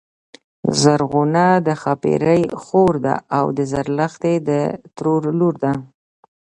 زرغونه 0.81 1.45
د 1.67 1.67
ښاپيرې 1.81 2.39
خور 2.63 2.93
ده 3.05 3.15
او 3.37 3.45
د 3.57 3.59
زرلښتی 3.71 4.35
د 4.49 4.49
ترور 4.95 5.23
لور 5.39 5.55
ده 5.63 5.71